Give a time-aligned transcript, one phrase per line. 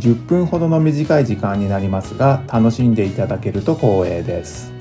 [0.00, 4.72] 10分ほどの短い時間になりますが楽しんでいただけると光栄です。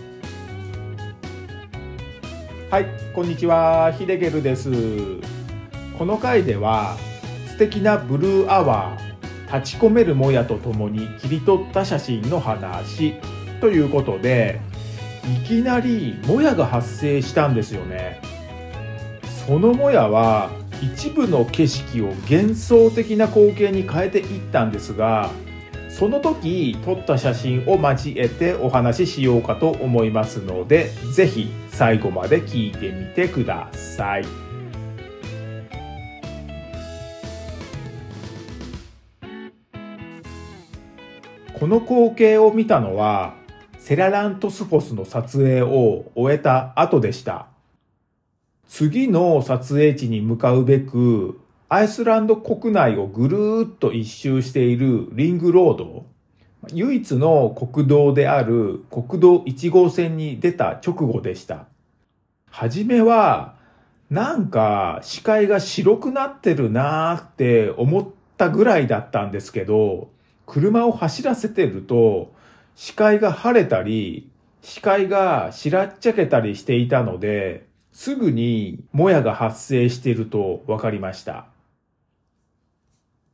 [2.71, 4.71] はいこんにちはヒデゲルです。
[5.97, 6.95] この回では
[7.47, 13.15] 素敵なブルーアワー立ち込めるもやとともに切り取った写真の話
[13.59, 14.61] ということで
[15.43, 18.21] いきなりもやが発生したんですよね。
[19.45, 20.49] そのもやは
[20.81, 25.31] 一部の景色を幻想的な光景に変えていったんですが
[25.89, 34.49] その時撮った写真を交えてお話ししようかと思いますので是非最後まで聞いてみてください。
[41.59, 43.35] この光景を見たのは
[43.77, 47.47] セララントスフォスの撮影を終えた後でした。
[48.69, 56.05] 次の撮影地に向かうべく、アイスランド国内をぐるーっと一周しているリングロード、
[56.73, 61.65] 唯一の国道である国道1号線に出た直後でした。
[62.51, 63.55] はじめは、
[64.11, 68.07] なんか視界が白くなってるなーって思っ
[68.37, 70.09] たぐらいだったんですけど、
[70.45, 72.31] 車を走らせてると、
[72.75, 74.29] 視界が晴れたり、
[74.61, 77.67] 視界が白っちゃけたりしていたので、
[77.99, 81.47] すぐにもやが発生していると分かりました。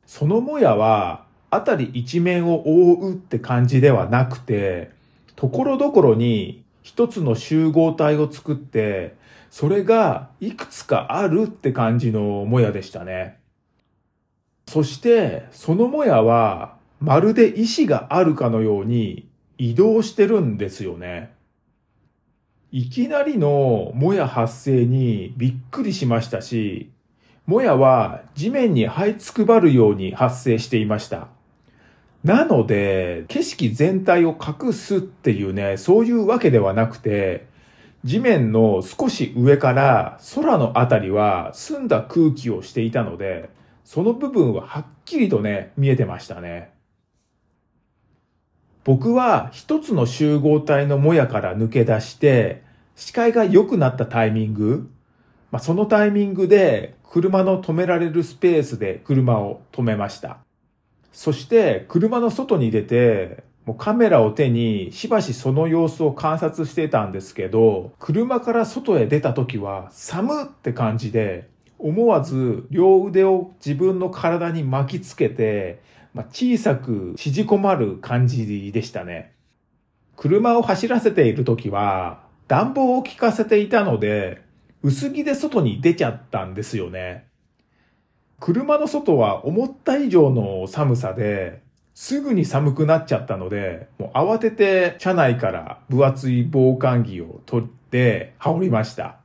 [0.06, 4.90] そのもやは、あたり一面を覆うって感じではなくて、
[5.36, 9.14] ところどころに一つの集合体を作って、
[9.50, 13.38] それがいくつかあるって感じのもやでしたね。
[14.66, 21.35] そして、そのもやは、まるで意志があるかのように移動してるんですよね。
[22.78, 26.90] いきなりのもや発生にびっくりしましたし、
[27.46, 31.28] もやは地面に這いつくばるように発生していました。
[32.22, 37.46] なので、景色全体を隠すっていうね、そういうわけではなくて、
[38.04, 43.48] 地面の少し上から空のあたりは澄んだ空気をしていたので、
[43.84, 46.74] その部分ははっきりとね、見えてましたね。
[48.84, 52.65] 僕は一つの集合体のもやから抜け出して、
[52.96, 54.90] 視界が良くなったタイミング、
[55.52, 60.38] まあ、そのタイミングで車の止められるスペースで車を止めました。
[61.12, 75.82] そして車の外に出て、もうカメラを手にしばしその様子を観察してたんですけど、車から外へ出た時は寒って感じで、思わず両腕を自分の体に巻きつけて、
[76.14, 79.32] まあ、小さく縮こまる感じでしたね。
[80.16, 84.42] 車を走らせている時は暖房を効かせていたので
[84.82, 87.26] 薄着で外に出ちゃったんですよね。
[88.38, 91.62] 車の外は思った以上の寒さで、
[91.94, 99.16] すぐに寒くなっちゃったので、もう慌てて車内から分厚い防寒着を取って羽織りました。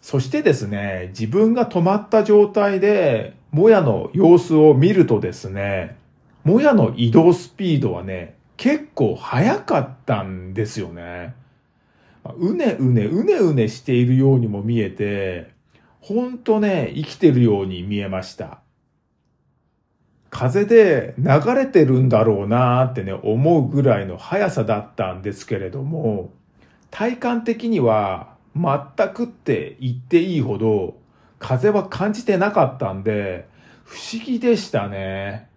[0.00, 5.96] そしてですね、自分が止まった状態で、もやの様子を見るとですね、
[6.44, 11.34] もやの移動スピードはね、結構速かったんですよね。
[12.36, 15.52] うねうね、うねうねしているようにも見えて、
[16.00, 18.60] ほんとね、生きてるように見えました。
[20.30, 26.32] 風で流れてるんだろうなーってね、思うぐらいの速さだったんですけれども、
[26.90, 30.98] 体感的には全くって言っていいほど
[31.38, 33.48] 風は感じてなかったんで、
[33.84, 35.48] 不思議でしたね。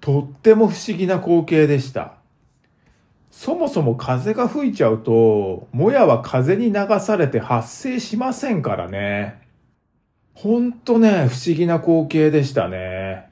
[0.00, 2.14] とっても不思議な光景でした。
[3.36, 9.42] そもそも風が吹いちゃうと、もやは風に流されて発生しませんからね。
[10.32, 13.28] ほんとね、不思議な光景でしたね。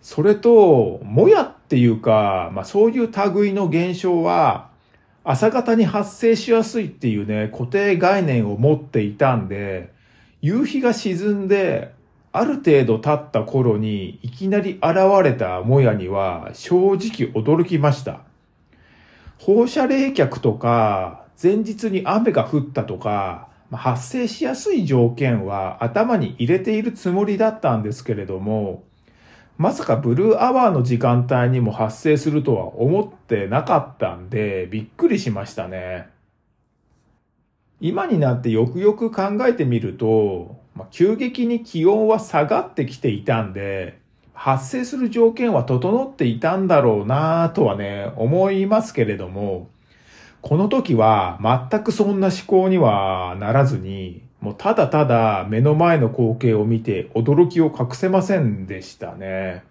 [0.00, 4.70] それと、もやっていうか、まあそういう類の現象は、
[5.22, 9.92] 朝方に発生しやすいっていうね、固定概念を持っていたんで、
[10.40, 11.92] 夕日が沈んで、
[12.32, 18.31] ある程度経った頃にいきなり現れたもやには正直驚きました。
[19.44, 28.84] 放射冷却とか、前日に雨が降ったとか、発生しやすい条件は頭に入れているつもりだったんですけれども、
[29.58, 36.06] まさかブルーアワーの時間帯にも発生するとは思ってなかったんで、びっくりしましたね。
[37.80, 44.01] 今になってよくよく考えてみると、ま、急激に気温は下がってきていたんで、
[44.34, 49.68] 発生する条件は整っていたんだろうなとはね、思いますけれども、
[50.40, 51.38] この時は
[51.70, 59.62] 全くそんな思考にはならずに、もうただただ目の前の光景を見て驚きを隠せませんでしたね。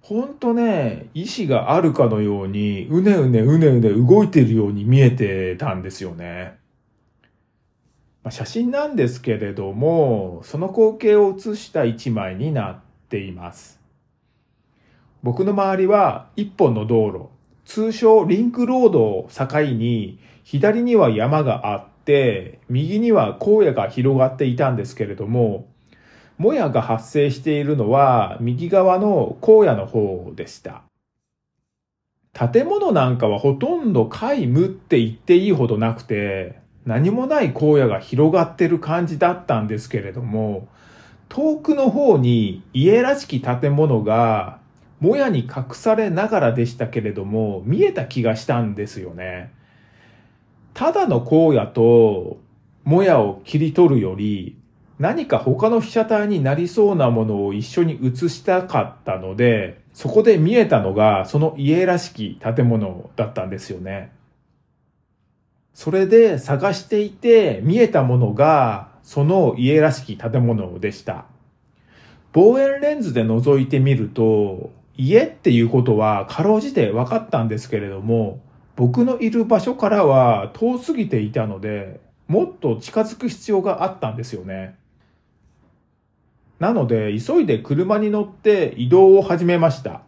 [0.00, 6.54] ほんとね、意志があるかのように、うねうねうねうね動いているように見えてたんですよね。
[8.24, 12.80] まあ、写真なんですけれども、その光景を写した一枚になっ
[13.12, 13.78] ています。
[15.22, 17.26] 僕の周りは一本の道路、
[17.64, 25.68] 通称リンクロードを境に、左には山があって、右には荒野が広がっていたんですけれども、
[26.38, 30.82] もやが発生しているのは右側の荒野の方でした。
[32.32, 40.66] 建物なんかはほとんど皆無って言っていいほどなくて、何もない荒野が広がってる感じだったんですけれども、
[41.32, 44.58] 遠くの方に家らしき建物が
[45.00, 49.50] もやに隠されながらでしたけれども、見えた気がしたんですよね。
[50.74, 52.38] ただの荒野と
[52.84, 54.58] もやを切り取るより、
[54.98, 64.12] 何か他の被写体になりそうなものを一緒に写したかったので、そこで見えたのがその家らしき建物だったんですよね。
[65.72, 71.26] それで探していて見えたものがその家らしき建物でした。
[72.32, 78.40] 望遠レンズで覗いてみると、家っていうことはかろうじて分かったんですけれども、
[78.76, 84.76] 僕のいる場所からは遠すぎていたので、もっと近づく必要があったんですよね。
[86.58, 90.02] なので、急いで車に乗って移動を始めました。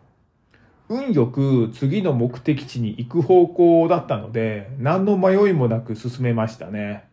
[0.88, 7.04] 運よく次の目的地に行く方向だったので、何の迷いもなく進めましたね。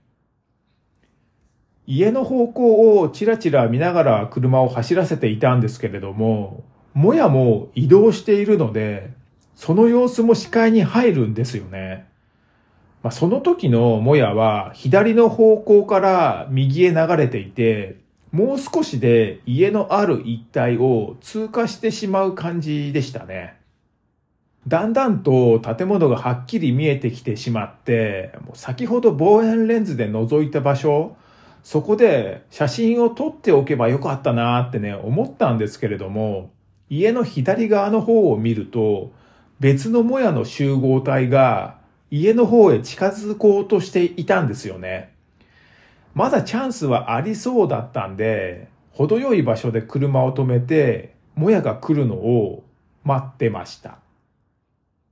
[1.93, 9.11] 家の方向をちらちら見ながら車を走らせていたんですけれども、もやも移動しているので、
[9.57, 12.07] その様子も視界に入るんですよね。
[13.03, 17.97] まあ、その時のもやは左の方向から右へ流れていて、
[18.31, 23.55] もう少しで家のある一帯を通過してしまう感じでしたね。
[24.65, 31.17] だんだんと建物がはっきり見えてきてしまって、もう先ほど望遠レンズで覗いた場所、
[31.63, 36.51] そこで写真を撮っておけばよかったなってね、思ったんですけれども、
[36.89, 39.11] 家の左側の方を見ると、
[39.59, 41.77] 別のもやの集合体が
[42.09, 45.13] 家の方へ近づこうとしていたんですよね。
[46.13, 52.63] まだチャンスはありそうだったんで、程よい場所で車を止めて、もやが来るのを
[53.03, 53.99] 待ってました。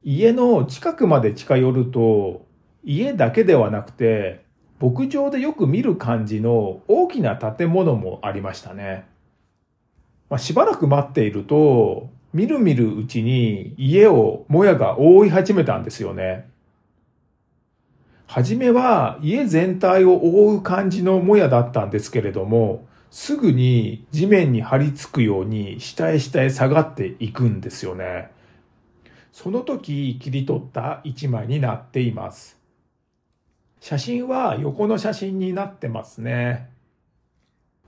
[0.04, 2.46] 家の近くまで近寄ると、
[2.84, 4.44] 家だけではなくて、
[4.80, 9.06] 牧場でよく見る感じの大きな建物もありましたね。
[10.30, 16.48] まあ、しばらく待っていると、みるみるうちに家をもやが覆い始めたんですよね。
[18.28, 28.30] はじめは家全体を覆う感じのもやだったんですけれども、すぐに地面に張り付くように下へ下へ下がっていくんですよね。
[29.32, 32.59] その時切り取った一枚になっています。
[33.89, 36.69] 写真は横の写真になってますね。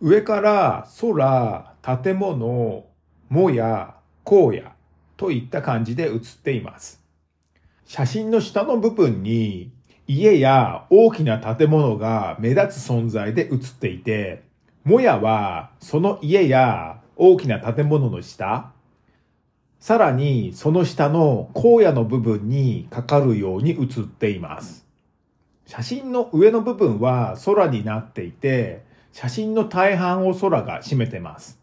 [0.01, 2.86] 上から空、建物、
[3.29, 4.72] もや、荒野
[5.15, 7.03] といった感じで写っています。
[7.86, 9.72] 写真の下の部分に
[10.08, 14.41] 家や大きな建物が目立つ存在で写っていて、
[14.84, 18.72] もやはその家や大きな建物の下、
[19.79, 24.89] さらにその下の荒野の部分にかかるように写っています。
[25.72, 31.60] 写真の上の部分は空になっていて、写真の大半を空が占めてます。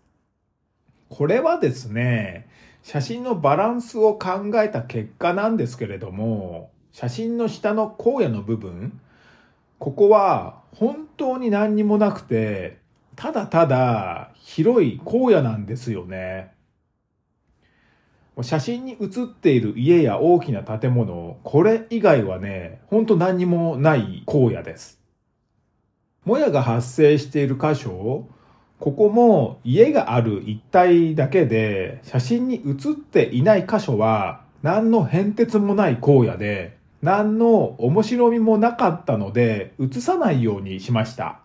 [1.11, 2.49] これはですね、
[2.83, 8.99] 写真のバランスを考えた結果なんですけれども、写真の下の荒野の部分、
[9.79, 12.79] ここは本当に何にもなくて、
[13.15, 16.50] ただただ広い荒野なんですよね。
[18.42, 25.00] 写真に写っている家や大きな建物、これ以外はね、ほんと何にもない荒野です。
[26.25, 28.28] もやが発生している箇所、
[28.78, 41.40] ここも家がある一帯だけで、写真に写っていない箇所は何の変哲もない荒野で、何の面白みもなかったので、写さないようにしました。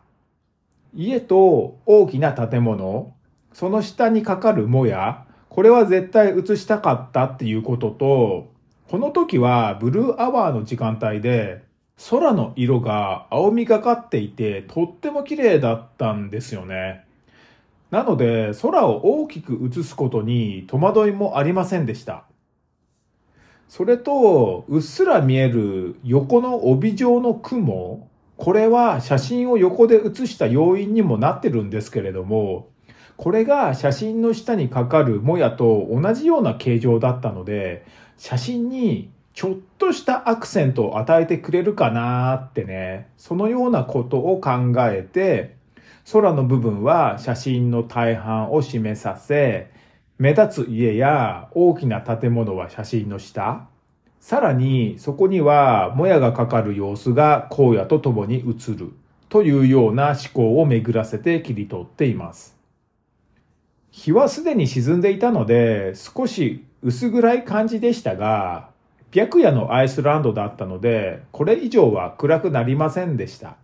[0.96, 3.14] 家と大きな建物、
[3.52, 8.52] その下にかかるもや、これは絶対映したかったっていうことと、
[8.90, 11.62] この時はブルーアワーの時間帯で
[12.10, 17.06] 空の色が青みがかっていてとっても綺麗だったんですよね。
[17.92, 22.24] なので空を大きく映すことに戸惑いもありませんでした。
[23.70, 32.73] それと、うっすら見える横の帯状の雲、これは写真を横で写した要因にもなってるんですけれども、
[33.18, 37.86] これが写真の下にかかるもやと同じような形状だったので、
[38.18, 45.56] 写真にちょっとしたアクセントを与えてくれるかなってね、そのようなことを考えて、
[46.12, 49.72] 空の部分は写真の大半を占めさせ、
[50.20, 53.68] 目立つ家や大きな建物は写真の下、
[54.20, 58.94] さらにそこにはもやがかかる様子が荒野とともに映る
[59.30, 62.63] というような思考を巡らせて切り取っています。
[63.94, 68.70] 日はすでに沈んでいたので少し薄暗い感じでしたが、
[69.14, 73.56] 白夜のアイスランドだったので、これ以上は暗くなりませんでした。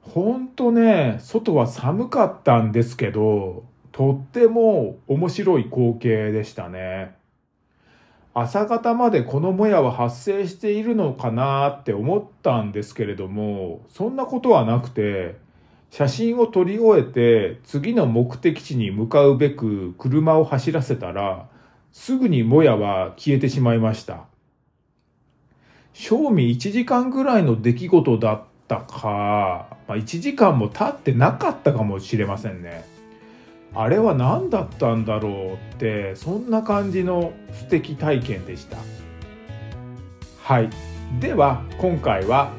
[0.00, 7.14] ほんとね、外は寒かったんですけど、とっても面白い光景でしたね。
[8.34, 15.36] 朝方までこのもやは発生しているのかなって思ったんですけれども、そんなことはなくて、
[15.90, 21.48] 写真を撮り終えて次の目的地に向かうべく車を走らせたら、
[21.92, 24.24] すぐにもやは消えてしまいました。
[25.92, 32.98] 賞味1時間ぐらいの出来事だったか、まあ、1時間も経ってなかったかもしれませんね。
[33.74, 38.78] あれは何だったんだろうってそんな感じの素敵体験でした
[40.42, 40.70] はい
[41.20, 42.52] では今回は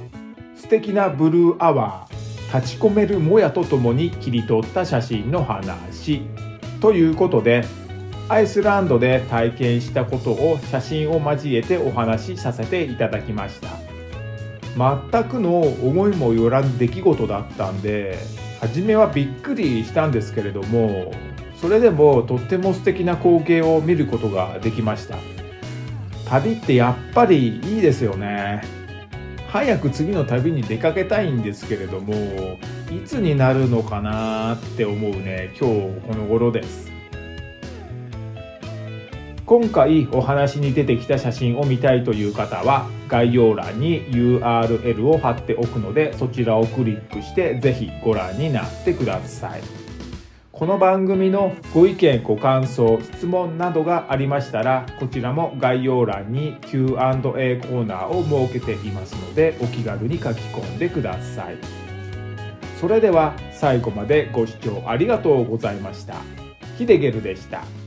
[0.55, 2.08] 素敵なブルーアワー
[2.53, 6.21] 立ち込めるもやとともに切り取った写真の話。
[6.81, 7.65] ということで
[8.29, 13.69] アイスランドで体験したことを写真を交えてお話しさせていただきました。
[14.77, 18.17] 全くの思いもよらぬ出来事だったんで
[18.61, 21.11] 初めはびっくりしたんですけれども
[21.59, 25.17] それでもとっても素敵な光景を見ることができました。
[26.29, 28.78] 旅ってやっぱりいいですよね。
[29.51, 32.13] 早く次の旅に出かけたいんですけれども
[32.91, 36.89] いつになるのかなって思うね今日この頃です。
[39.47, 49.88] 今回お話に出てきた写真を見たいという方は概要欄に URL を貼っておくのでそちらをクリックしてぜひご覧になってください。
[50.59, 61.55] この番組のご意見ご感想質問などがありましたらこちらも概要欄に Q&A コーナーを設けていますのでお気軽に書き込んでください
[62.77, 66.15] それでは最後までご視聴ありがとうございました
[66.77, 67.78] ヒデゲルでした。